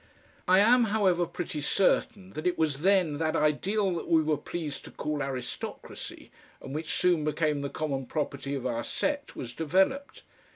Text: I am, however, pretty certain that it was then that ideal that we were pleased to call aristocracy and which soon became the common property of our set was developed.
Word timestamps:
I 0.47 0.57
am, 0.57 0.85
however, 0.85 1.27
pretty 1.27 1.61
certain 1.61 2.31
that 2.31 2.47
it 2.47 2.57
was 2.57 2.79
then 2.79 3.19
that 3.19 3.35
ideal 3.35 3.93
that 3.97 4.07
we 4.07 4.23
were 4.23 4.35
pleased 4.35 4.83
to 4.85 4.89
call 4.91 5.21
aristocracy 5.21 6.31
and 6.59 6.73
which 6.73 6.91
soon 6.91 7.23
became 7.23 7.61
the 7.61 7.69
common 7.69 8.07
property 8.07 8.55
of 8.55 8.65
our 8.65 8.83
set 8.83 9.35
was 9.35 9.53
developed. 9.53 10.23